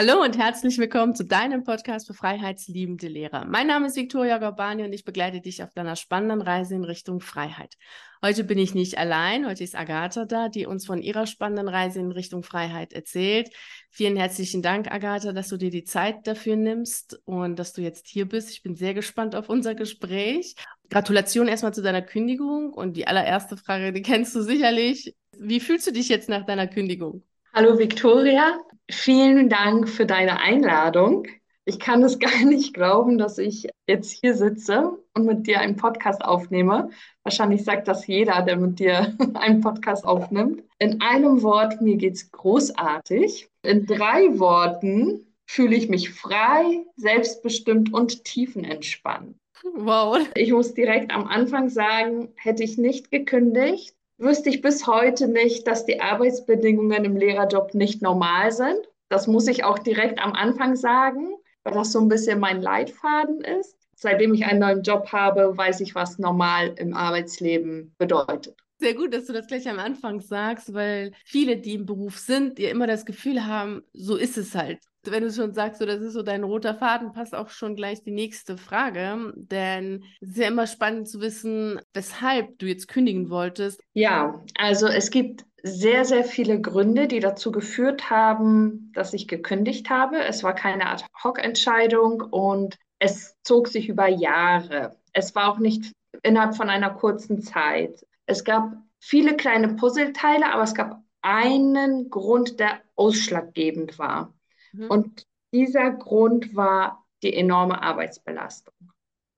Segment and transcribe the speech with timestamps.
[0.00, 3.44] Hallo und herzlich willkommen zu deinem Podcast für freiheitsliebende Lehrer.
[3.46, 7.18] Mein Name ist Viktoria Gorbani und ich begleite dich auf deiner spannenden Reise in Richtung
[7.18, 7.74] Freiheit.
[8.22, 11.98] Heute bin ich nicht allein, heute ist Agatha da, die uns von ihrer spannenden Reise
[11.98, 13.50] in Richtung Freiheit erzählt.
[13.90, 18.06] Vielen herzlichen Dank, Agatha, dass du dir die Zeit dafür nimmst und dass du jetzt
[18.06, 18.50] hier bist.
[18.52, 20.54] Ich bin sehr gespannt auf unser Gespräch.
[20.90, 25.16] Gratulation erstmal zu deiner Kündigung und die allererste Frage, die kennst du sicherlich.
[25.36, 27.24] Wie fühlst du dich jetzt nach deiner Kündigung?
[27.60, 28.56] Hallo Viktoria,
[28.88, 31.26] vielen Dank für deine Einladung.
[31.64, 35.74] Ich kann es gar nicht glauben, dass ich jetzt hier sitze und mit dir einen
[35.74, 36.90] Podcast aufnehme.
[37.24, 40.62] Wahrscheinlich sagt das jeder, der mit dir einen Podcast aufnimmt.
[40.78, 43.48] In einem Wort, mir geht es großartig.
[43.64, 49.34] In drei Worten fühle ich mich frei, selbstbestimmt und tiefenentspannt.
[49.74, 50.24] Wow.
[50.36, 55.66] Ich muss direkt am Anfang sagen, hätte ich nicht gekündigt, wüsste ich bis heute nicht,
[55.66, 58.80] dass die Arbeitsbedingungen im Lehrerjob nicht normal sind.
[59.08, 63.40] Das muss ich auch direkt am Anfang sagen, weil das so ein bisschen mein Leitfaden
[63.40, 63.76] ist.
[63.94, 68.56] Seitdem ich einen neuen Job habe, weiß ich, was normal im Arbeitsleben bedeutet.
[68.80, 72.60] Sehr gut, dass du das gleich am Anfang sagst, weil viele, die im Beruf sind,
[72.60, 76.00] ja immer das Gefühl haben, so ist es halt wenn du schon sagst, so, das
[76.00, 79.32] ist so dein roter Faden, passt auch schon gleich die nächste Frage.
[79.36, 83.82] Denn es ist ja immer spannend zu wissen, weshalb du jetzt kündigen wolltest.
[83.94, 89.90] Ja, also es gibt sehr, sehr viele Gründe, die dazu geführt haben, dass ich gekündigt
[89.90, 90.18] habe.
[90.18, 94.96] Es war keine Ad-Hoc-Entscheidung und es zog sich über Jahre.
[95.12, 98.04] Es war auch nicht innerhalb von einer kurzen Zeit.
[98.26, 104.34] Es gab viele kleine Puzzleteile, aber es gab einen Grund, der ausschlaggebend war.
[104.72, 104.90] Mhm.
[104.90, 108.74] Und dieser Grund war die enorme Arbeitsbelastung.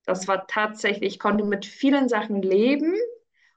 [0.05, 2.95] Das war tatsächlich, ich konnte mit vielen Sachen leben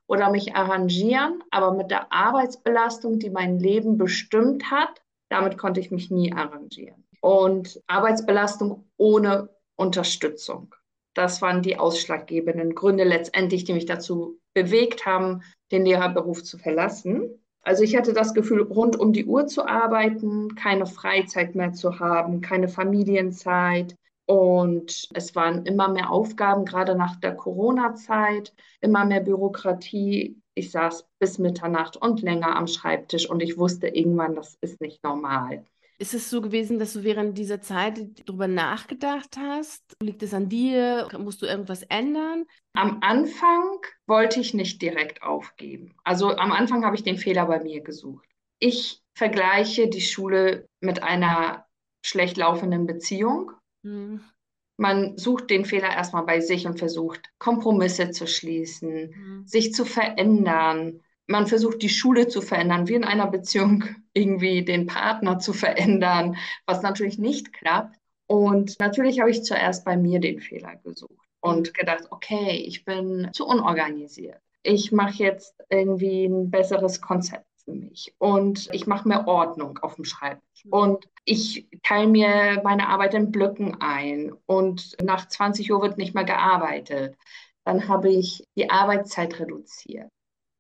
[0.08, 5.90] oder mich arrangieren, aber mit der Arbeitsbelastung, die mein Leben bestimmt hat, damit konnte ich
[5.90, 7.04] mich nie arrangieren.
[7.22, 10.76] Und Arbeitsbelastung ohne Unterstützung.
[11.16, 17.43] Das waren die ausschlaggebenden Gründe letztendlich, die mich dazu bewegt haben, den Lehrerberuf zu verlassen.
[17.64, 22.00] Also ich hatte das Gefühl, rund um die Uhr zu arbeiten, keine Freizeit mehr zu
[22.00, 23.96] haben, keine Familienzeit.
[24.26, 30.42] Und es waren immer mehr Aufgaben, gerade nach der Corona-Zeit, immer mehr Bürokratie.
[30.56, 35.04] Ich saß bis Mitternacht und länger am Schreibtisch und ich wusste irgendwann, das ist nicht
[35.04, 35.66] normal.
[36.04, 37.98] Ist es so gewesen, dass du während dieser Zeit
[38.28, 39.96] darüber nachgedacht hast?
[40.02, 41.08] Liegt es an dir?
[41.18, 42.44] Musst du irgendwas ändern?
[42.74, 45.96] Am Anfang wollte ich nicht direkt aufgeben.
[46.04, 48.28] Also am Anfang habe ich den Fehler bei mir gesucht.
[48.60, 51.68] Ich vergleiche die Schule mit einer
[52.06, 53.54] schlecht laufenden Beziehung.
[53.84, 54.20] Mhm.
[54.76, 59.48] Man sucht den Fehler erstmal bei sich und versucht, Kompromisse zu schließen, mhm.
[59.48, 64.86] sich zu verändern, man versucht, die Schule zu verändern, wie in einer Beziehung irgendwie den
[64.86, 67.98] Partner zu verändern, was natürlich nicht klappt.
[68.28, 73.30] Und natürlich habe ich zuerst bei mir den Fehler gesucht und gedacht, okay, ich bin
[73.34, 74.40] zu unorganisiert.
[74.64, 79.96] Ich mache jetzt irgendwie ein besseres Konzept für mich und ich mache mehr Ordnung auf
[79.96, 85.82] dem Schreibtisch und ich teile mir meine Arbeit in Blöcken ein und nach 20 Uhr
[85.82, 87.18] wird nicht mehr gearbeitet.
[87.66, 90.10] Dann habe ich die Arbeitszeit reduziert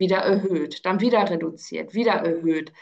[0.03, 2.74] wieder erhöht, dann wieder reduziert, wieder erhöht.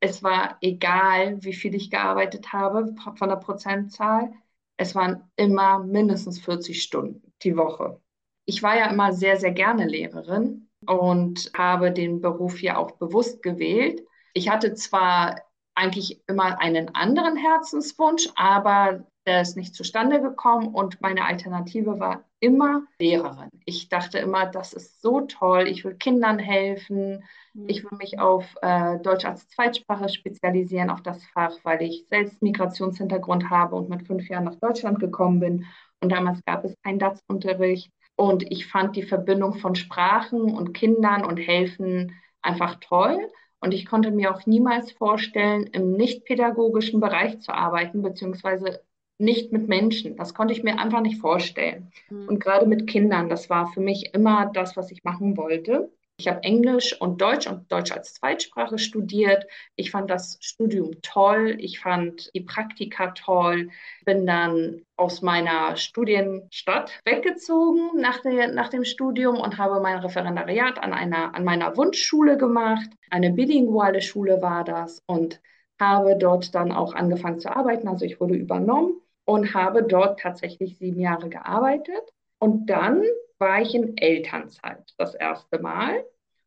[0.00, 4.32] Es war egal, wie viel ich gearbeitet habe von der Prozentzahl.
[4.76, 8.00] Es waren immer mindestens 40 Stunden die Woche.
[8.44, 13.40] Ich war ja immer sehr, sehr gerne Lehrerin und habe den Beruf ja auch bewusst
[13.42, 14.02] gewählt.
[14.34, 15.40] Ich hatte zwar
[15.76, 22.24] eigentlich immer einen anderen Herzenswunsch, aber der ist nicht zustande gekommen und meine Alternative war
[22.40, 23.48] immer Lehrerin.
[23.64, 27.24] Ich dachte immer, das ist so toll, ich will Kindern helfen,
[27.54, 27.68] mhm.
[27.68, 32.42] ich will mich auf äh, Deutsch als Zweitsprache spezialisieren, auf das Fach, weil ich selbst
[32.42, 35.66] Migrationshintergrund habe und mit fünf Jahren nach Deutschland gekommen bin
[36.00, 41.24] und damals gab es keinen DATS-Unterricht und ich fand die Verbindung von Sprachen und Kindern
[41.24, 43.30] und Helfen einfach toll.
[43.60, 48.82] Und ich konnte mir auch niemals vorstellen, im nicht-pädagogischen Bereich zu arbeiten, beziehungsweise
[49.18, 50.16] nicht mit Menschen.
[50.16, 51.92] Das konnte ich mir einfach nicht vorstellen.
[52.10, 52.28] Mhm.
[52.28, 55.90] Und gerade mit Kindern, das war für mich immer das, was ich machen wollte.
[56.16, 59.46] Ich habe Englisch und Deutsch und Deutsch als Zweitsprache studiert.
[59.74, 61.56] Ich fand das Studium toll.
[61.58, 63.70] Ich fand die Praktika toll.
[64.04, 70.80] Bin dann aus meiner Studienstadt weggezogen nach, der, nach dem Studium und habe mein Referendariat
[70.80, 72.90] an, einer, an meiner Wunschschule gemacht.
[73.10, 75.40] Eine bilinguale Schule war das und
[75.80, 77.88] habe dort dann auch angefangen zu arbeiten.
[77.88, 82.12] Also ich wurde übernommen und habe dort tatsächlich sieben Jahre gearbeitet.
[82.38, 83.02] Und dann
[83.38, 86.04] war ich in Elternzeit das erste Mal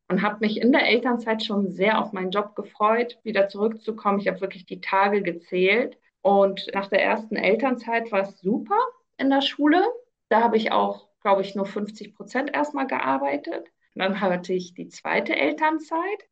[0.08, 4.20] und habe mich in der Elternzeit schon sehr auf meinen Job gefreut, wieder zurückzukommen.
[4.20, 5.98] Ich habe wirklich die Tage gezählt.
[6.22, 8.78] Und nach der ersten Elternzeit war es super
[9.18, 9.84] in der Schule.
[10.28, 13.68] Da habe ich auch, glaube ich, nur 50 Prozent erstmal gearbeitet.
[13.94, 16.28] dann hatte ich die zweite Elternzeit.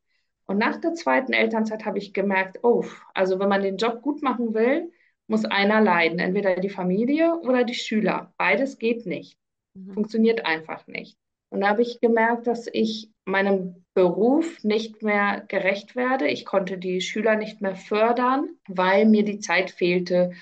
[0.47, 2.85] Und nach der zweiten Elternzeit habe ich gemerkt, oh,
[3.15, 4.93] also wenn man den Job gut machen will,
[5.27, 8.33] muss einer leiden, entweder die Familie oder die Schüler.
[8.37, 9.39] Beides geht nicht.
[9.75, 9.95] Mhm.
[9.95, 11.17] Funktioniert einfach nicht.
[11.49, 16.29] Und da habe ich gemerkt, dass ich meinem Beruf nicht mehr gerecht werde.
[16.29, 20.33] Ich konnte die Schüler nicht mehr fördern, weil mir die Zeit fehlte,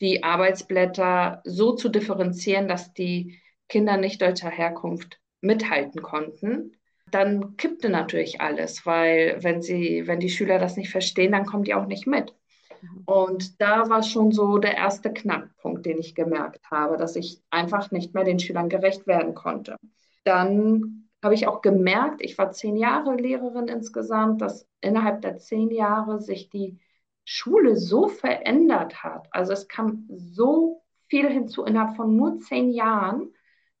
[0.00, 6.76] die Arbeitsblätter so zu differenzieren, dass die Kinder nicht deutscher Herkunft mithalten konnten
[7.12, 11.64] dann kippte natürlich alles, weil wenn sie, wenn die Schüler das nicht verstehen, dann kommen
[11.64, 12.34] die auch nicht mit.
[12.82, 13.02] Mhm.
[13.06, 17.90] Und da war schon so der erste Knackpunkt, den ich gemerkt habe, dass ich einfach
[17.90, 19.76] nicht mehr den Schülern gerecht werden konnte.
[20.24, 25.70] Dann habe ich auch gemerkt, ich war zehn Jahre Lehrerin insgesamt, dass innerhalb der zehn
[25.70, 26.78] Jahre sich die
[27.24, 29.28] Schule so verändert hat.
[29.30, 33.32] Also es kam so viel hinzu innerhalb von nur zehn Jahren.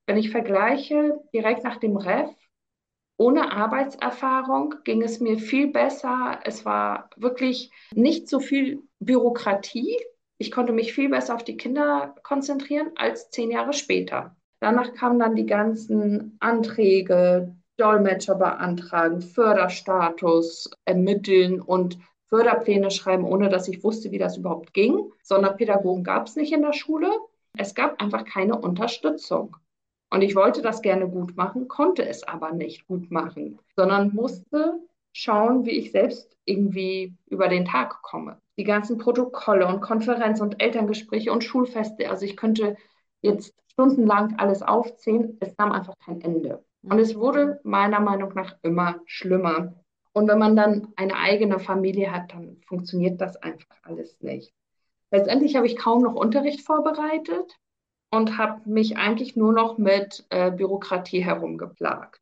[0.06, 2.30] Wenn ich vergleiche direkt nach dem REF,
[3.16, 6.40] ohne Arbeitserfahrung ging es mir viel besser.
[6.44, 9.98] Es war wirklich nicht so viel Bürokratie.
[10.38, 14.36] Ich konnte mich viel besser auf die Kinder konzentrieren als zehn Jahre später.
[14.60, 23.68] Danach kamen dann die ganzen Anträge, Dolmetscher beantragen, Förderstatus ermitteln und Förderpläne schreiben, ohne dass
[23.68, 25.12] ich wusste, wie das überhaupt ging.
[25.22, 27.10] Sonderpädagogen gab es nicht in der Schule.
[27.58, 29.56] Es gab einfach keine Unterstützung.
[30.10, 34.78] Und ich wollte das gerne gut machen, konnte es aber nicht gut machen, sondern musste
[35.12, 38.38] schauen, wie ich selbst irgendwie über den Tag komme.
[38.62, 42.08] Die ganzen Protokolle und Konferenzen und Elterngespräche und Schulfeste.
[42.08, 42.76] Also ich könnte
[43.20, 45.36] jetzt stundenlang alles aufzählen.
[45.40, 46.64] Es nahm einfach kein Ende.
[46.84, 49.74] Und es wurde meiner Meinung nach immer schlimmer.
[50.12, 54.54] Und wenn man dann eine eigene Familie hat, dann funktioniert das einfach alles nicht.
[55.10, 57.58] Letztendlich habe ich kaum noch Unterricht vorbereitet
[58.12, 62.20] und habe mich eigentlich nur noch mit äh, Bürokratie herumgeplagt.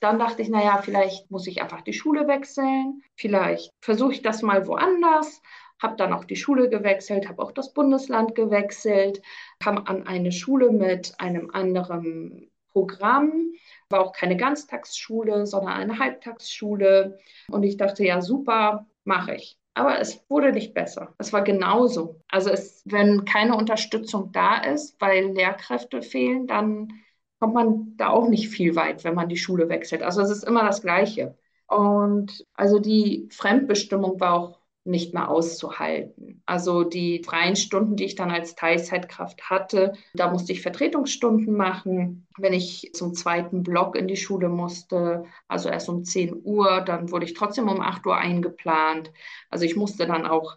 [0.00, 4.42] Dann dachte ich, naja, vielleicht muss ich einfach die Schule wechseln, vielleicht versuche ich das
[4.42, 5.40] mal woanders,
[5.80, 9.22] habe dann auch die Schule gewechselt, habe auch das Bundesland gewechselt,
[9.60, 13.52] kam an eine Schule mit einem anderen Programm,
[13.90, 17.18] war auch keine Ganztagsschule, sondern eine Halbtagsschule.
[17.50, 19.58] Und ich dachte, ja, super, mache ich.
[19.74, 21.14] Aber es wurde nicht besser.
[21.18, 22.20] Es war genauso.
[22.28, 26.92] Also es, wenn keine Unterstützung da ist, weil Lehrkräfte fehlen, dann
[27.38, 30.02] kommt man da auch nicht viel weit, wenn man die Schule wechselt.
[30.02, 31.36] Also es ist immer das Gleiche.
[31.68, 34.57] Und also die Fremdbestimmung war auch
[34.88, 36.42] nicht mehr auszuhalten.
[36.46, 42.26] Also die freien Stunden, die ich dann als Teilzeitkraft hatte, da musste ich Vertretungsstunden machen.
[42.36, 47.10] Wenn ich zum zweiten Block in die Schule musste, also erst um 10 Uhr, dann
[47.12, 49.12] wurde ich trotzdem um 8 Uhr eingeplant.
[49.50, 50.56] Also ich musste dann auch,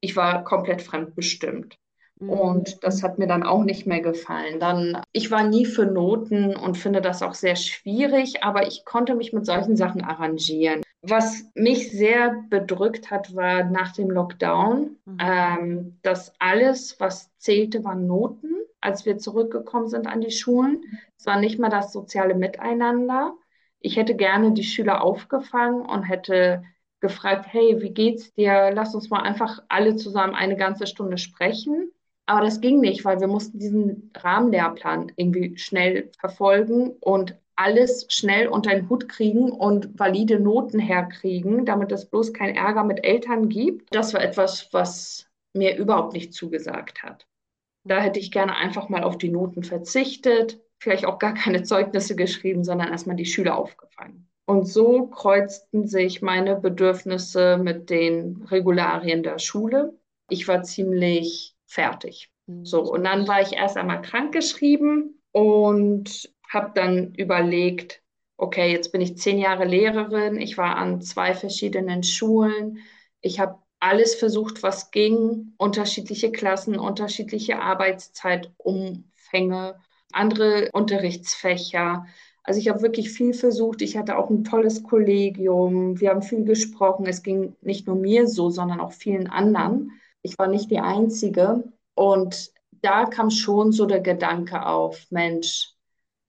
[0.00, 1.78] ich war komplett fremdbestimmt.
[2.18, 2.30] Mhm.
[2.30, 4.58] Und das hat mir dann auch nicht mehr gefallen.
[4.58, 9.14] Dann, ich war nie für Noten und finde das auch sehr schwierig, aber ich konnte
[9.14, 10.82] mich mit solchen Sachen arrangieren.
[11.08, 15.18] Was mich sehr bedrückt hat, war nach dem Lockdown, mhm.
[15.20, 20.82] ähm, dass alles, was zählte, waren Noten, als wir zurückgekommen sind an die Schulen.
[21.16, 23.34] Es war nicht mehr das soziale Miteinander.
[23.80, 26.62] Ich hätte gerne die Schüler aufgefangen und hätte
[27.00, 28.70] gefragt, hey, wie geht's dir?
[28.72, 31.92] Lass uns mal einfach alle zusammen eine ganze Stunde sprechen.
[32.26, 38.48] Aber das ging nicht, weil wir mussten diesen Rahmenlehrplan irgendwie schnell verfolgen und alles schnell
[38.48, 43.48] unter den Hut kriegen und valide Noten herkriegen, damit es bloß kein Ärger mit Eltern
[43.48, 43.94] gibt.
[43.94, 47.26] Das war etwas, was mir überhaupt nicht zugesagt hat.
[47.84, 52.14] Da hätte ich gerne einfach mal auf die Noten verzichtet, vielleicht auch gar keine Zeugnisse
[52.14, 54.28] geschrieben, sondern erstmal die Schüler aufgefangen.
[54.44, 59.98] Und so kreuzten sich meine Bedürfnisse mit den Regularien der Schule.
[60.28, 62.30] Ich war ziemlich fertig.
[62.62, 68.02] So, und dann war ich erst einmal krankgeschrieben und habe dann überlegt,
[68.36, 72.78] okay, jetzt bin ich zehn Jahre Lehrerin, ich war an zwei verschiedenen Schulen,
[73.20, 79.76] ich habe alles versucht, was ging, unterschiedliche Klassen, unterschiedliche Arbeitszeitumfänge,
[80.12, 82.06] andere Unterrichtsfächer.
[82.42, 83.82] Also ich habe wirklich viel versucht.
[83.82, 86.00] Ich hatte auch ein tolles Kollegium.
[86.00, 87.06] Wir haben viel gesprochen.
[87.06, 89.92] Es ging nicht nur mir so, sondern auch vielen anderen.
[90.22, 91.64] Ich war nicht die Einzige.
[91.94, 95.75] Und da kam schon so der Gedanke auf, Mensch,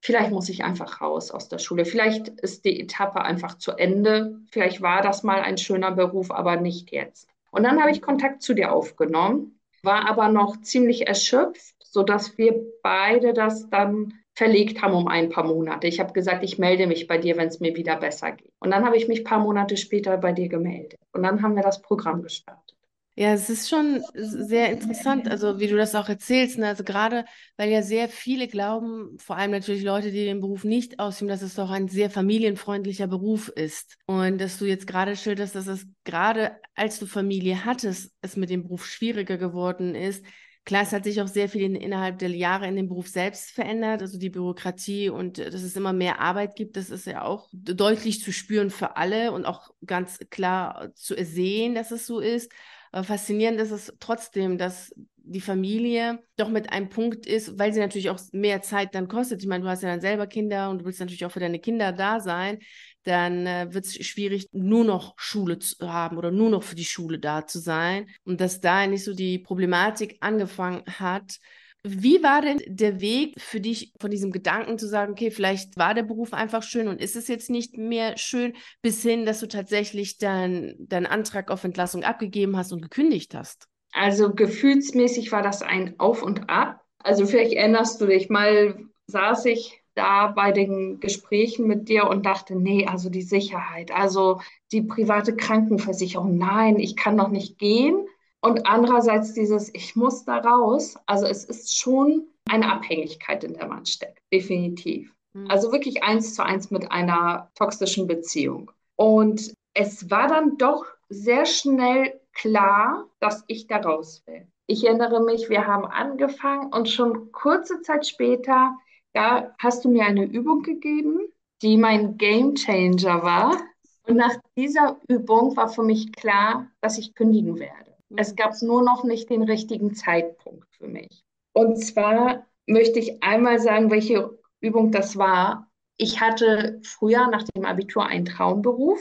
[0.01, 1.85] vielleicht muss ich einfach raus aus der Schule.
[1.85, 4.39] Vielleicht ist die Etappe einfach zu Ende.
[4.51, 7.27] Vielleicht war das mal ein schöner Beruf, aber nicht jetzt.
[7.51, 12.55] Und dann habe ich Kontakt zu dir aufgenommen, war aber noch ziemlich erschöpft, sodass wir
[12.83, 15.87] beide das dann verlegt haben um ein paar Monate.
[15.87, 18.51] Ich habe gesagt, ich melde mich bei dir, wenn es mir wieder besser geht.
[18.59, 20.99] Und dann habe ich mich ein paar Monate später bei dir gemeldet.
[21.11, 22.76] Und dann haben wir das Programm gestartet.
[23.19, 26.59] Ja, es ist schon sehr interessant, also wie du das auch erzählst.
[26.59, 26.67] Ne?
[26.67, 30.99] Also gerade, weil ja sehr viele glauben, vor allem natürlich Leute, die den Beruf nicht
[30.99, 33.97] ausüben, dass es doch ein sehr familienfreundlicher Beruf ist.
[34.05, 38.51] Und dass du jetzt gerade schilderst, dass es gerade als du Familie hattest, es mit
[38.51, 40.23] dem Beruf schwieriger geworden ist.
[40.63, 43.49] Klar, es hat sich auch sehr viel in, innerhalb der Jahre in dem Beruf selbst
[43.49, 47.47] verändert, also die Bürokratie und dass es immer mehr Arbeit gibt, das ist ja auch
[47.53, 52.51] deutlich zu spüren für alle und auch ganz klar zu sehen, dass es so ist.
[52.91, 54.93] Aber faszinierend ist es trotzdem, dass
[55.29, 59.41] die Familie doch mit einem Punkt ist, weil sie natürlich auch mehr Zeit dann kostet.
[59.41, 61.59] Ich meine, du hast ja dann selber Kinder und du willst natürlich auch für deine
[61.59, 62.59] Kinder da sein.
[63.03, 66.85] Dann äh, wird es schwierig, nur noch Schule zu haben oder nur noch für die
[66.85, 68.07] Schule da zu sein.
[68.23, 71.39] Und dass da nicht so die Problematik angefangen hat,
[71.83, 75.93] wie war denn der Weg für dich von diesem Gedanken zu sagen, okay, vielleicht war
[75.93, 79.47] der Beruf einfach schön und ist es jetzt nicht mehr schön, bis hin, dass du
[79.47, 83.67] tatsächlich deinen Antrag auf Entlassung abgegeben hast und gekündigt hast?
[83.93, 86.81] Also gefühlsmäßig war das ein Auf und Ab.
[86.99, 92.25] Also vielleicht erinnerst du dich, mal saß ich da bei den Gesprächen mit dir und
[92.25, 94.41] dachte, nee, also die Sicherheit, also
[94.71, 98.05] die private Krankenversicherung, nein, ich kann doch nicht gehen.
[98.41, 100.95] Und andererseits dieses, ich muss da raus.
[101.05, 105.13] Also es ist schon eine Abhängigkeit, in der man steckt, definitiv.
[105.33, 105.49] Mhm.
[105.49, 108.71] Also wirklich eins zu eins mit einer toxischen Beziehung.
[108.95, 114.47] Und es war dann doch sehr schnell klar, dass ich da raus will.
[114.67, 118.75] Ich erinnere mich, wir haben angefangen und schon kurze Zeit später,
[119.13, 121.19] da hast du mir eine Übung gegeben,
[121.61, 123.57] die mein Game Changer war.
[124.03, 127.86] Und nach dieser Übung war für mich klar, dass ich kündigen werde.
[128.15, 131.23] Es gab nur noch nicht den richtigen Zeitpunkt für mich.
[131.53, 135.69] Und zwar möchte ich einmal sagen, welche Übung das war.
[135.97, 138.99] Ich hatte früher nach dem Abitur einen Traumberuf.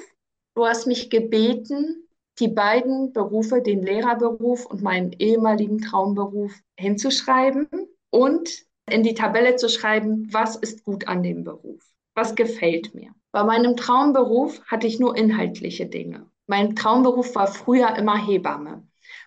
[0.54, 2.08] Du hast mich gebeten,
[2.38, 7.68] die beiden Berufe, den Lehrerberuf und meinen ehemaligen Traumberuf hinzuschreiben
[8.10, 11.82] und in die Tabelle zu schreiben, was ist gut an dem Beruf,
[12.14, 13.10] was gefällt mir.
[13.32, 16.26] Bei meinem Traumberuf hatte ich nur inhaltliche Dinge.
[16.46, 18.86] Mein Traumberuf war früher immer Hebamme.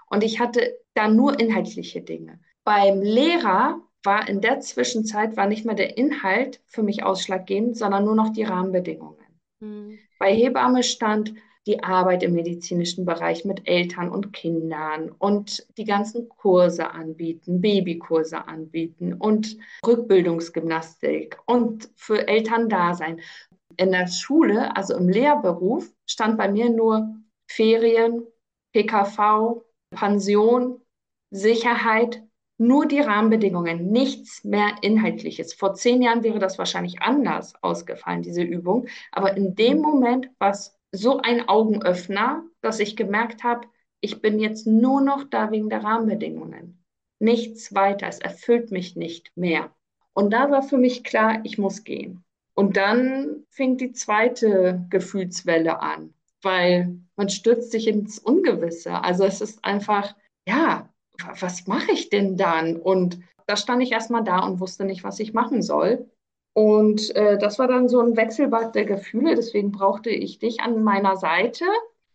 [0.10, 2.40] Und ich hatte da nur inhaltliche Dinge.
[2.64, 8.06] Beim Lehrer war in der Zwischenzeit war nicht mehr der Inhalt für mich ausschlaggebend, sondern
[8.06, 9.26] nur noch die Rahmenbedingungen.
[9.60, 10.00] Mhm.
[10.20, 11.34] Bei Hebamme stand
[11.68, 18.48] die Arbeit im medizinischen Bereich mit Eltern und Kindern und die ganzen Kurse anbieten, Babykurse
[18.48, 23.20] anbieten und Rückbildungsgymnastik und für Eltern da sein.
[23.78, 27.16] In der Schule, also im Lehrberuf, stand bei mir nur
[27.48, 28.26] Ferien,
[28.74, 29.62] PKV,
[29.92, 30.82] Pension,
[31.32, 32.22] Sicherheit,
[32.58, 35.54] nur die Rahmenbedingungen, nichts mehr Inhaltliches.
[35.54, 38.88] Vor zehn Jahren wäre das wahrscheinlich anders ausgefallen, diese Übung.
[39.12, 43.68] Aber in dem Moment war es so ein Augenöffner, dass ich gemerkt habe,
[44.02, 46.84] ich bin jetzt nur noch da wegen der Rahmenbedingungen.
[47.20, 48.08] Nichts weiter.
[48.08, 49.72] Es erfüllt mich nicht mehr.
[50.14, 52.24] Und da war für mich klar, ich muss gehen.
[52.54, 59.04] Und dann fing die zweite Gefühlswelle an weil man stürzt sich ins Ungewisse.
[59.04, 60.16] Also es ist einfach,
[60.48, 60.90] ja,
[61.40, 62.78] was mache ich denn dann?
[62.78, 66.10] Und da stand ich erstmal da und wusste nicht, was ich machen soll.
[66.54, 69.36] Und äh, das war dann so ein Wechselbad der Gefühle.
[69.36, 71.66] Deswegen brauchte ich dich an meiner Seite,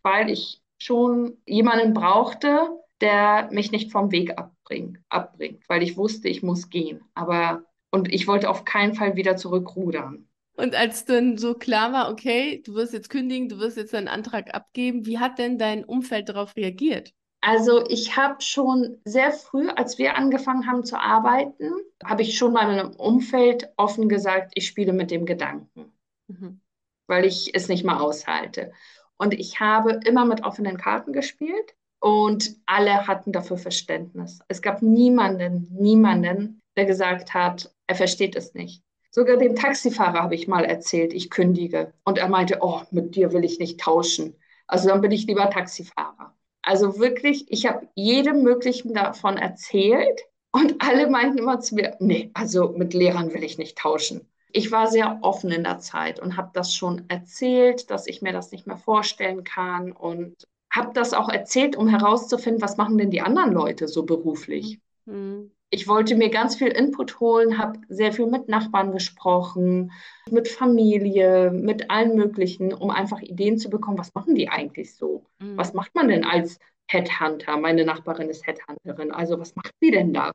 [0.01, 2.69] weil ich schon jemanden brauchte,
[3.01, 7.03] der mich nicht vom Weg abbringt, abbringt, weil ich wusste, ich muss gehen.
[7.13, 10.27] Aber und ich wollte auf keinen Fall wieder zurückrudern.
[10.55, 14.07] Und als dann so klar war, okay, du wirst jetzt kündigen, du wirst jetzt deinen
[14.07, 17.13] Antrag abgeben, wie hat denn dein Umfeld darauf reagiert?
[17.41, 22.53] Also ich habe schon sehr früh, als wir angefangen haben zu arbeiten, habe ich schon
[22.53, 25.93] meinem Umfeld offen gesagt, ich spiele mit dem Gedanken,
[26.27, 26.61] mhm.
[27.07, 28.71] weil ich es nicht mal aushalte.
[29.17, 34.39] Und ich habe immer mit offenen Karten gespielt und alle hatten dafür Verständnis.
[34.47, 38.84] Es gab niemanden, niemanden, der gesagt hat, er versteht es nicht.
[39.15, 41.93] Sogar dem Taxifahrer habe ich mal erzählt, ich kündige.
[42.03, 44.35] Und er meinte, oh, mit dir will ich nicht tauschen.
[44.67, 46.35] Also dann bin ich lieber Taxifahrer.
[46.61, 50.19] Also wirklich, ich habe jedem Möglichen davon erzählt
[50.51, 54.27] und alle meinten immer zu mir, nee, also mit Lehrern will ich nicht tauschen.
[54.51, 58.33] Ich war sehr offen in der Zeit und habe das schon erzählt, dass ich mir
[58.33, 60.35] das nicht mehr vorstellen kann und
[60.69, 64.81] habe das auch erzählt, um herauszufinden, was machen denn die anderen Leute so beruflich.
[65.05, 69.91] Mhm ich wollte mir ganz viel Input holen, habe sehr viel mit Nachbarn gesprochen,
[70.31, 75.25] mit Familie, mit allen möglichen, um einfach Ideen zu bekommen, was machen die eigentlich so?
[75.39, 75.57] Mhm.
[75.57, 77.57] Was macht man denn als Headhunter?
[77.57, 80.31] Meine Nachbarin ist Headhunterin, also was macht sie denn da?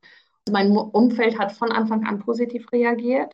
[0.51, 3.33] Mein Umfeld hat von Anfang an positiv reagiert.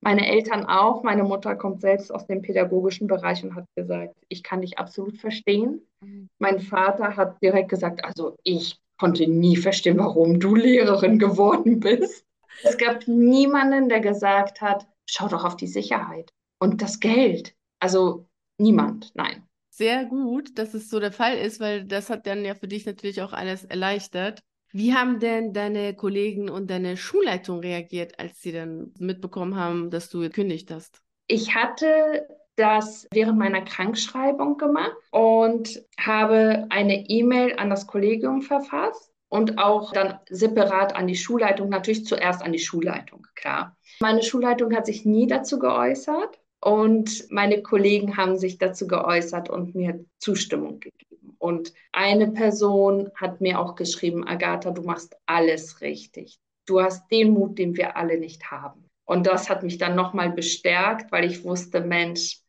[0.00, 1.02] Meine Eltern auch.
[1.02, 5.18] Meine Mutter kommt selbst aus dem pädagogischen Bereich und hat gesagt, ich kann dich absolut
[5.18, 5.86] verstehen.
[6.00, 6.30] Mhm.
[6.38, 12.26] Mein Vater hat direkt gesagt, also ich konnte nie verstehen, warum du Lehrerin geworden bist.
[12.62, 17.54] Es gab niemanden, der gesagt hat, schau doch auf die Sicherheit und das Geld.
[17.80, 19.42] Also niemand, nein.
[19.70, 22.84] Sehr gut, dass es so der Fall ist, weil das hat dann ja für dich
[22.84, 24.42] natürlich auch alles erleichtert.
[24.70, 30.08] Wie haben denn deine Kollegen und deine Schulleitung reagiert, als sie dann mitbekommen haben, dass
[30.08, 31.02] du gekündigt hast?
[31.26, 39.10] Ich hatte das während meiner Krankschreibung gemacht und habe eine E-Mail an das Kollegium verfasst
[39.28, 43.76] und auch dann separat an die Schulleitung, natürlich zuerst an die Schulleitung, klar.
[44.00, 49.74] Meine Schulleitung hat sich nie dazu geäußert und meine Kollegen haben sich dazu geäußert und
[49.74, 51.34] mir Zustimmung gegeben.
[51.38, 56.38] Und eine Person hat mir auch geschrieben, Agatha, du machst alles richtig.
[56.66, 58.88] Du hast den Mut, den wir alle nicht haben.
[59.04, 62.41] Und das hat mich dann nochmal bestärkt, weil ich wusste, Mensch,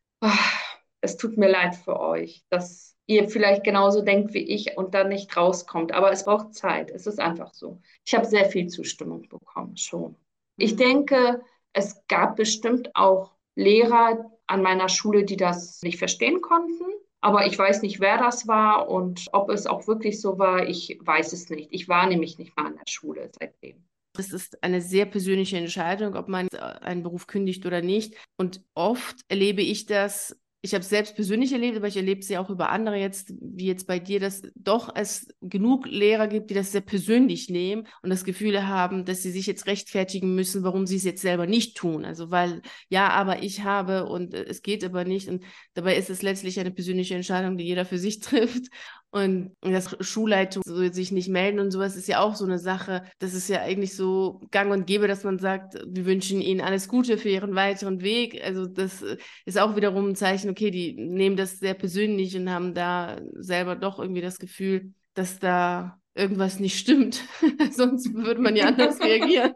[1.01, 5.09] es tut mir leid für euch, dass ihr vielleicht genauso denkt wie ich und dann
[5.09, 5.91] nicht rauskommt.
[5.91, 6.89] Aber es braucht Zeit.
[6.91, 7.81] Es ist einfach so.
[8.05, 10.15] Ich habe sehr viel Zustimmung bekommen, schon.
[10.57, 10.77] Ich mhm.
[10.77, 11.41] denke,
[11.73, 16.85] es gab bestimmt auch Lehrer an meiner Schule, die das nicht verstehen konnten.
[17.21, 20.99] Aber ich weiß nicht, wer das war und ob es auch wirklich so war, ich
[21.01, 21.69] weiß es nicht.
[21.71, 23.85] Ich war nämlich nicht mal an der Schule seitdem.
[24.13, 28.15] Das ist eine sehr persönliche Entscheidung, ob man einen Beruf kündigt oder nicht.
[28.37, 32.29] Und oft erlebe ich das ich habe es selbst persönlich erlebt, aber ich erlebe es
[32.29, 36.49] ja auch über andere jetzt, wie jetzt bei dir, dass doch es genug Lehrer gibt,
[36.49, 40.63] die das sehr persönlich nehmen und das Gefühl haben, dass sie sich jetzt rechtfertigen müssen,
[40.63, 42.05] warum sie es jetzt selber nicht tun.
[42.05, 45.27] Also weil, ja, aber ich habe und äh, es geht aber nicht.
[45.27, 45.43] Und
[45.73, 48.69] dabei ist es letztlich eine persönliche Entscheidung, die jeder für sich trifft.
[49.13, 53.03] Und dass Schulleitung so sich nicht melden und sowas ist ja auch so eine Sache.
[53.19, 56.87] Das ist ja eigentlich so gang und gäbe, dass man sagt, wir wünschen ihnen alles
[56.87, 58.43] Gute für ihren weiteren Weg.
[58.43, 62.49] Also das äh, ist auch wiederum ein Zeichen, okay, die nehmen das sehr persönlich und
[62.49, 67.21] haben da selber doch irgendwie das Gefühl, dass da irgendwas nicht stimmt.
[67.71, 69.53] Sonst würde man ja anders reagieren.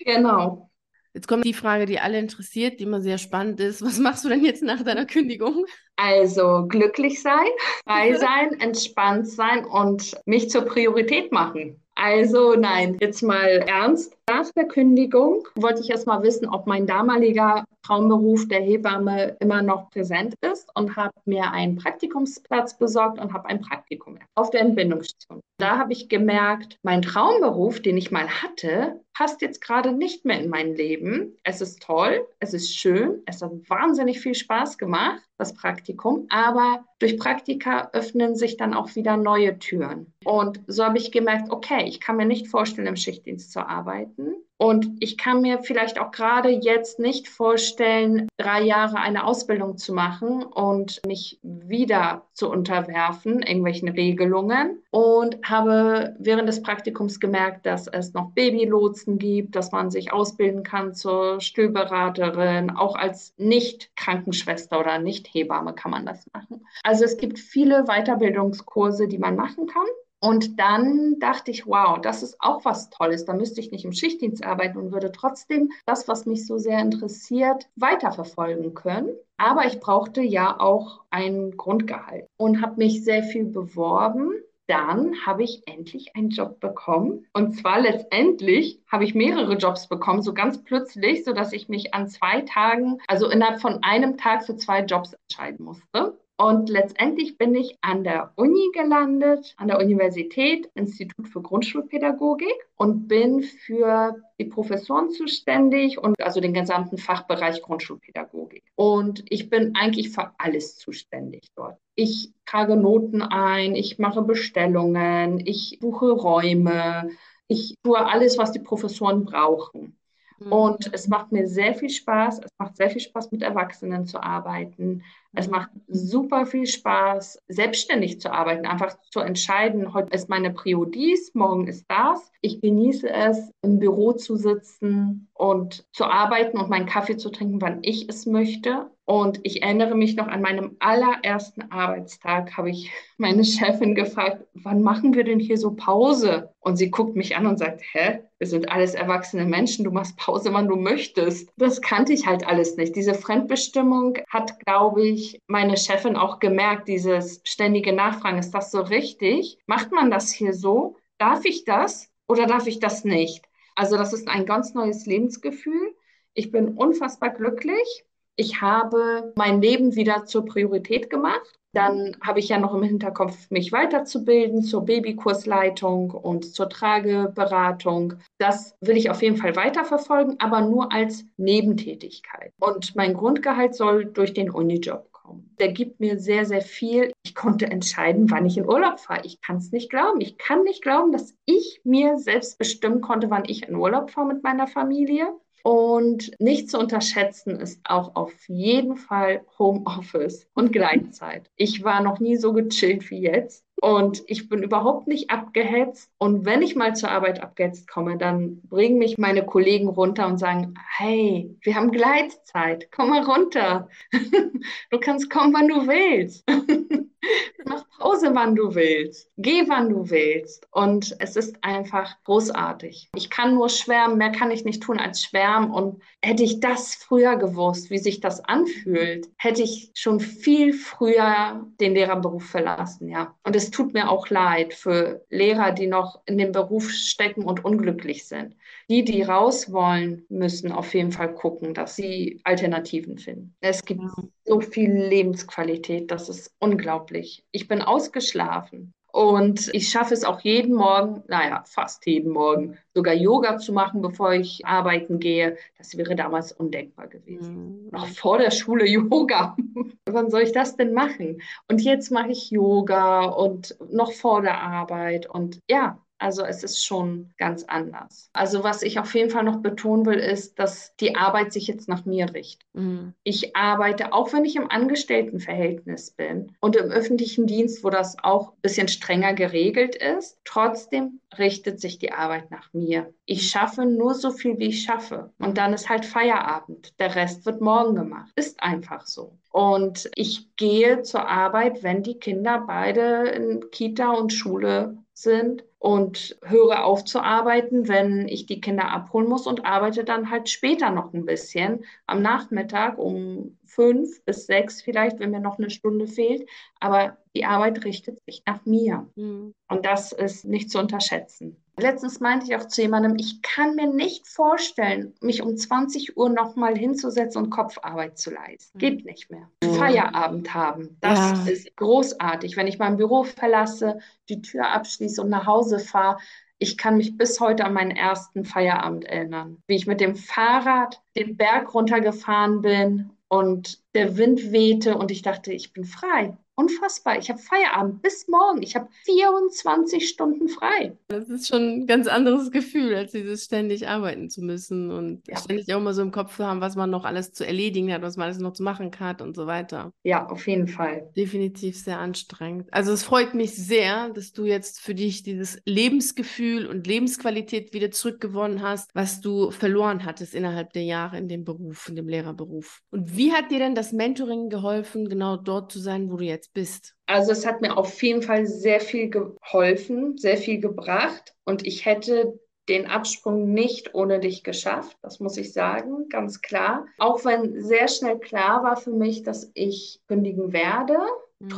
[0.00, 0.72] Genau.
[1.14, 3.82] Jetzt kommt die Frage, die alle interessiert, die immer sehr spannend ist.
[3.82, 5.66] Was machst du denn jetzt nach deiner Kündigung?
[5.96, 7.48] Also glücklich sein,
[7.86, 11.82] frei sein, entspannt sein und mich zur Priorität machen.
[11.94, 14.16] Also nein, jetzt mal ernst.
[14.28, 19.60] Nach der Kündigung wollte ich erst mal wissen, ob mein damaliger Traumberuf der Hebamme immer
[19.62, 24.62] noch präsent ist und habe mir einen Praktikumsplatz besorgt und habe ein Praktikum auf der
[24.62, 25.40] Entbindungsstation.
[25.58, 30.40] Da habe ich gemerkt, mein Traumberuf, den ich mal hatte, passt jetzt gerade nicht mehr
[30.40, 31.36] in mein Leben.
[31.44, 36.84] Es ist toll, es ist schön, es hat wahnsinnig viel Spaß gemacht, das Praktikum, aber
[37.02, 40.12] durch Praktika öffnen sich dann auch wieder neue Türen.
[40.24, 44.34] Und so habe ich gemerkt, okay, ich kann mir nicht vorstellen, im Schichtdienst zu arbeiten.
[44.62, 49.92] Und ich kann mir vielleicht auch gerade jetzt nicht vorstellen, drei Jahre eine Ausbildung zu
[49.92, 54.80] machen und mich wieder zu unterwerfen, irgendwelchen Regelungen.
[54.92, 60.62] Und habe während des Praktikums gemerkt, dass es noch Babylotsen gibt, dass man sich ausbilden
[60.62, 66.64] kann zur Stillberaterin, auch als Nicht-Krankenschwester oder Nicht-Hebamme kann man das machen.
[66.84, 69.86] Also es gibt viele Weiterbildungskurse, die man machen kann.
[70.24, 73.24] Und dann dachte ich, wow, das ist auch was Tolles.
[73.24, 76.78] Da müsste ich nicht im Schichtdienst arbeiten und würde trotzdem das, was mich so sehr
[76.78, 79.08] interessiert, weiterverfolgen können.
[79.36, 84.30] Aber ich brauchte ja auch ein Grundgehalt und habe mich sehr viel beworben.
[84.68, 87.26] Dann habe ich endlich einen Job bekommen.
[87.32, 92.06] Und zwar letztendlich habe ich mehrere Jobs bekommen, so ganz plötzlich, sodass ich mich an
[92.06, 96.16] zwei Tagen, also innerhalb von einem Tag für zwei Jobs entscheiden musste.
[96.38, 103.06] Und letztendlich bin ich an der Uni gelandet, an der Universität, Institut für Grundschulpädagogik und
[103.06, 108.64] bin für die Professoren zuständig und also den gesamten Fachbereich Grundschulpädagogik.
[108.74, 111.78] Und ich bin eigentlich für alles zuständig dort.
[111.94, 117.10] Ich trage Noten ein, ich mache Bestellungen, ich buche Räume,
[117.46, 119.96] ich tue alles, was die Professoren brauchen.
[120.38, 120.52] Mhm.
[120.52, 122.40] Und es macht mir sehr viel Spaß.
[122.40, 125.04] Es macht sehr viel Spaß, mit Erwachsenen zu arbeiten.
[125.34, 130.84] Es macht super viel Spaß, selbstständig zu arbeiten, einfach zu entscheiden, heute ist meine Prio
[130.84, 132.30] dies, morgen ist das.
[132.42, 137.62] Ich genieße es, im Büro zu sitzen und zu arbeiten und meinen Kaffee zu trinken,
[137.62, 138.90] wann ich es möchte.
[139.04, 144.82] Und ich erinnere mich noch an meinem allerersten Arbeitstag, habe ich meine Chefin gefragt, wann
[144.82, 146.50] machen wir denn hier so Pause?
[146.60, 150.16] Und sie guckt mich an und sagt, hä, wir sind alles erwachsene Menschen, du machst
[150.16, 151.48] Pause, wann du möchtest.
[151.56, 152.94] Das kannte ich halt alles nicht.
[152.94, 158.70] Diese Fremdbestimmung hat, glaube ich, ich meine Chefin auch gemerkt, dieses ständige Nachfragen, ist das
[158.70, 159.58] so richtig?
[159.66, 160.96] Macht man das hier so?
[161.18, 163.44] Darf ich das oder darf ich das nicht?
[163.74, 165.94] Also das ist ein ganz neues Lebensgefühl.
[166.34, 168.04] Ich bin unfassbar glücklich.
[168.36, 171.58] Ich habe mein Leben wieder zur Priorität gemacht.
[171.74, 178.14] Dann habe ich ja noch im Hinterkopf, mich weiterzubilden zur Babykursleitung und zur Trageberatung.
[178.38, 182.52] Das will ich auf jeden Fall weiterverfolgen, aber nur als Nebentätigkeit.
[182.60, 185.54] Und mein Grundgehalt soll durch den Unijob kommen.
[185.58, 187.12] Der gibt mir sehr, sehr viel.
[187.24, 189.24] Ich konnte entscheiden, wann ich in Urlaub fahre.
[189.24, 190.20] Ich kann es nicht glauben.
[190.20, 194.28] Ich kann nicht glauben, dass ich mir selbst bestimmen konnte, wann ich in Urlaub fahre
[194.28, 195.34] mit meiner Familie.
[195.64, 201.50] Und nicht zu unterschätzen ist auch auf jeden Fall Homeoffice und Gleitzeit.
[201.56, 203.64] Ich war noch nie so gechillt wie jetzt.
[203.82, 206.08] Und ich bin überhaupt nicht abgehetzt.
[206.16, 210.38] Und wenn ich mal zur Arbeit abgehetzt komme, dann bringen mich meine Kollegen runter und
[210.38, 213.88] sagen, hey, wir haben Gleitzeit, komm mal runter.
[214.90, 216.48] du kannst kommen, wann du willst.
[217.64, 219.30] Mach Pause, wann du willst.
[219.36, 220.66] Geh, wann du willst.
[220.70, 223.10] Und es ist einfach großartig.
[223.14, 225.70] Ich kann nur schwärmen, mehr kann ich nicht tun als schwärmen.
[225.70, 231.66] Und hätte ich das früher gewusst, wie sich das anfühlt, hätte ich schon viel früher
[231.80, 233.34] den Lehrerberuf verlassen, ja.
[233.44, 237.64] Und es tut mir auch leid für Lehrer, die noch in dem Beruf stecken und
[237.64, 238.56] unglücklich sind.
[238.88, 243.54] Die, die raus wollen, müssen auf jeden Fall gucken, dass sie Alternativen finden.
[243.60, 244.02] Es gibt
[244.44, 247.44] so viel Lebensqualität, das ist unglaublich.
[247.52, 248.92] Ich bin ausgeschlafen.
[249.12, 254.00] Und ich schaffe es auch jeden Morgen, naja, fast jeden Morgen, sogar Yoga zu machen,
[254.00, 255.58] bevor ich arbeiten gehe.
[255.76, 257.84] Das wäre damals undenkbar gewesen.
[257.84, 257.88] Mhm.
[257.90, 259.54] Noch vor der Schule Yoga.
[260.06, 261.42] Wann soll ich das denn machen?
[261.70, 265.28] Und jetzt mache ich Yoga und noch vor der Arbeit.
[265.28, 268.30] Und ja, also es ist schon ganz anders.
[268.32, 271.88] Also was ich auf jeden Fall noch betonen will, ist, dass die Arbeit sich jetzt
[271.88, 272.64] nach mir richtet.
[272.74, 273.12] Mhm.
[273.24, 278.52] Ich arbeite, auch wenn ich im Angestelltenverhältnis bin und im öffentlichen Dienst, wo das auch
[278.52, 283.12] ein bisschen strenger geregelt ist, trotzdem richtet sich die Arbeit nach mir.
[283.24, 285.30] Ich schaffe nur so viel, wie ich schaffe.
[285.38, 286.92] Und dann ist halt Feierabend.
[287.00, 288.30] Der Rest wird morgen gemacht.
[288.36, 289.38] Ist einfach so.
[289.50, 296.36] Und ich gehe zur Arbeit, wenn die Kinder beide in Kita und Schule sind und
[296.42, 300.90] höre auf zu arbeiten, wenn ich die Kinder abholen muss und arbeite dann halt später
[300.90, 306.06] noch ein bisschen am Nachmittag um fünf bis sechs vielleicht, wenn mir noch eine Stunde
[306.06, 306.48] fehlt.
[306.80, 309.08] Aber die Arbeit richtet sich nach mir.
[309.16, 309.54] Mhm.
[309.68, 311.61] Und das ist nicht zu unterschätzen.
[311.78, 316.28] Letztens meinte ich auch zu jemandem, ich kann mir nicht vorstellen, mich um 20 Uhr
[316.28, 318.76] nochmal hinzusetzen und Kopfarbeit zu leisten.
[318.76, 318.80] Mhm.
[318.80, 319.48] Geht nicht mehr.
[319.62, 319.74] Mhm.
[319.74, 321.52] Feierabend haben, das ja.
[321.52, 322.56] ist großartig.
[322.56, 326.18] Wenn ich mein Büro verlasse, die Tür abschließe und nach Hause fahre,
[326.58, 331.02] ich kann mich bis heute an meinen ersten Feierabend erinnern, wie ich mit dem Fahrrad
[331.16, 336.36] den Berg runtergefahren bin und der Wind wehte und ich dachte, ich bin frei.
[336.54, 337.18] Unfassbar.
[337.18, 338.62] Ich habe Feierabend bis morgen.
[338.62, 340.96] Ich habe 24 Stunden frei.
[341.08, 345.38] Das ist schon ein ganz anderes Gefühl, als dieses ständig arbeiten zu müssen und ja.
[345.38, 348.02] ständig auch immer so im Kopf zu haben, was man noch alles zu erledigen hat,
[348.02, 349.92] was man alles noch zu machen hat und so weiter.
[350.02, 351.10] Ja, auf jeden Fall.
[351.16, 352.68] Definitiv sehr anstrengend.
[352.72, 357.90] Also es freut mich sehr, dass du jetzt für dich dieses Lebensgefühl und Lebensqualität wieder
[357.90, 362.82] zurückgewonnen hast, was du verloren hattest innerhalb der Jahre in dem Beruf, in dem Lehrerberuf.
[362.90, 366.41] Und wie hat dir denn das Mentoring geholfen, genau dort zu sein, wo du jetzt
[366.42, 366.94] jetzt bist?
[367.06, 371.84] Also es hat mir auf jeden Fall sehr viel geholfen, sehr viel gebracht und ich
[371.84, 376.86] hätte den Absprung nicht ohne dich geschafft, das muss ich sagen, ganz klar.
[376.98, 380.96] Auch wenn sehr schnell klar war für mich, dass ich kündigen werde,
[381.42, 381.48] Mhm.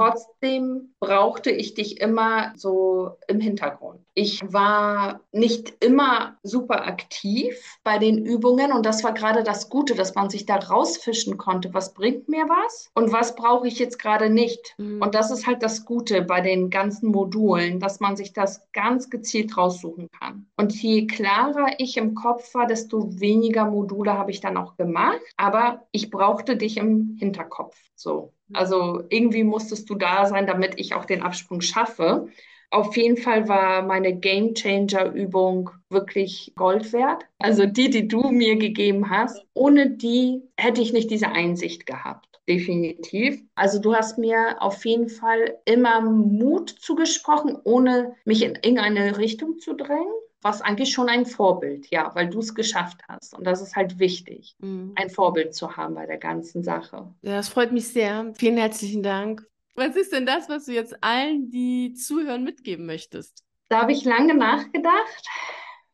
[0.44, 4.00] Trotzdem brauchte ich dich immer so im Hintergrund.
[4.12, 9.94] Ich war nicht immer super aktiv bei den Übungen und das war gerade das Gute,
[9.94, 11.72] dass man sich da rausfischen konnte.
[11.72, 14.74] Was bringt mir was und was brauche ich jetzt gerade nicht?
[14.76, 15.00] Mhm.
[15.00, 19.08] Und das ist halt das Gute bei den ganzen Modulen, dass man sich das ganz
[19.08, 20.46] gezielt raussuchen kann.
[20.58, 25.20] Und je klarer ich im Kopf war, desto weniger Module habe ich dann auch gemacht.
[25.38, 27.76] Aber ich brauchte dich im Hinterkopf.
[27.94, 28.34] So.
[28.52, 32.28] Also irgendwie musstest du da sein, damit ich auch den Absprung schaffe.
[32.70, 37.24] Auf jeden Fall war meine Game Changer Übung wirklich Gold wert.
[37.38, 39.44] Also die, die du mir gegeben hast.
[39.54, 42.26] Ohne die hätte ich nicht diese Einsicht gehabt.
[42.48, 43.40] Definitiv.
[43.54, 49.58] Also du hast mir auf jeden Fall immer Mut zugesprochen, ohne mich in irgendeine Richtung
[49.58, 50.12] zu drängen
[50.44, 53.34] was eigentlich schon ein Vorbild, ja, weil du es geschafft hast.
[53.34, 54.92] Und das ist halt wichtig, mhm.
[54.94, 57.08] ein Vorbild zu haben bei der ganzen Sache.
[57.22, 58.30] Ja, das freut mich sehr.
[58.36, 59.48] Vielen herzlichen Dank.
[59.76, 63.44] Was ist denn das, was du jetzt allen, die zuhören, mitgeben möchtest?
[63.68, 65.26] Da habe ich lange nachgedacht.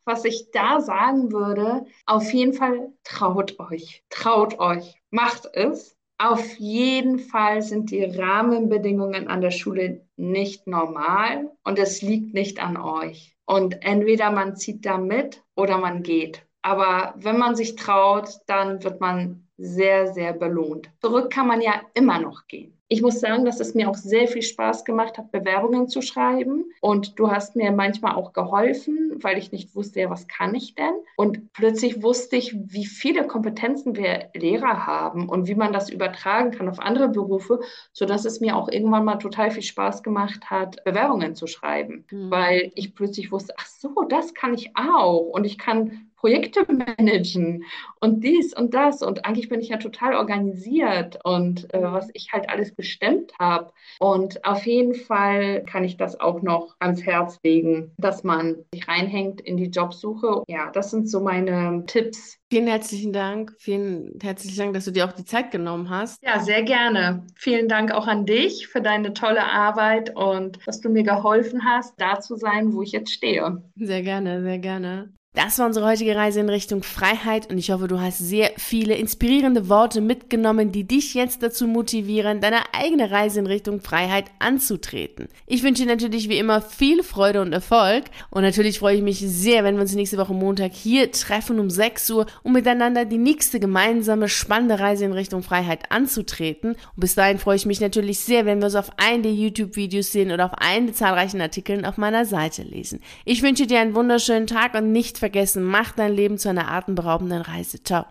[0.05, 5.97] Was ich da sagen würde, auf jeden Fall traut euch, traut euch, macht es.
[6.19, 12.63] Auf jeden Fall sind die Rahmenbedingungen an der Schule nicht normal und es liegt nicht
[12.63, 13.35] an euch.
[13.47, 16.47] Und entweder man zieht da mit oder man geht.
[16.63, 20.91] Aber wenn man sich traut, dann wird man sehr, sehr belohnt.
[21.01, 22.80] Zurück kann man ja immer noch gehen.
[22.93, 26.65] Ich muss sagen, dass es mir auch sehr viel Spaß gemacht hat, Bewerbungen zu schreiben.
[26.81, 30.75] Und du hast mir manchmal auch geholfen, weil ich nicht wusste, ja, was kann ich
[30.75, 30.95] denn?
[31.17, 36.51] Und plötzlich wusste ich, wie viele Kompetenzen wir Lehrer haben und wie man das übertragen
[36.51, 37.61] kann auf andere Berufe,
[37.93, 42.33] sodass es mir auch irgendwann mal total viel Spaß gemacht hat, Bewerbungen zu schreiben, mhm.
[42.33, 45.29] weil ich plötzlich wusste, ach so, das kann ich auch.
[45.29, 47.65] Und ich kann Projekte managen
[48.01, 49.03] und dies und das.
[49.03, 53.73] Und eigentlich bin ich ja total organisiert und äh, was ich halt alles bestimmt habe.
[53.99, 58.87] Und auf jeden Fall kann ich das auch noch ans Herz legen, dass man sich
[58.87, 60.43] reinhängt in die Jobsuche.
[60.47, 62.39] Ja, das sind so meine Tipps.
[62.53, 63.55] Vielen herzlichen Dank.
[63.59, 66.21] Vielen herzlichen Dank, dass du dir auch die Zeit genommen hast.
[66.23, 67.25] Ja, sehr gerne.
[67.37, 71.95] Vielen Dank auch an dich für deine tolle Arbeit und dass du mir geholfen hast,
[71.99, 73.63] da zu sein, wo ich jetzt stehe.
[73.77, 75.13] Sehr gerne, sehr gerne.
[75.33, 78.97] Das war unsere heutige Reise in Richtung Freiheit und ich hoffe, du hast sehr viele
[78.97, 85.29] inspirierende Worte mitgenommen, die dich jetzt dazu motivieren, deine eigene Reise in Richtung Freiheit anzutreten.
[85.47, 89.21] Ich wünsche dir natürlich wie immer viel Freude und Erfolg und natürlich freue ich mich
[89.21, 93.17] sehr, wenn wir uns nächste Woche Montag hier treffen um 6 Uhr, um miteinander die
[93.17, 96.71] nächste gemeinsame spannende Reise in Richtung Freiheit anzutreten.
[96.73, 100.11] Und bis dahin freue ich mich natürlich sehr, wenn wir uns auf einen der YouTube-Videos
[100.11, 102.99] sehen oder auf einen der zahlreichen Artikeln auf meiner Seite lesen.
[103.25, 107.43] Ich wünsche dir einen wunderschönen Tag und nicht vergessen, mach dein Leben zu einer atemberaubenden
[107.43, 107.83] Reise.
[107.83, 108.07] Ciao.